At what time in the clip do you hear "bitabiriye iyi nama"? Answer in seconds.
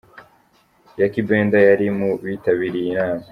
2.23-3.25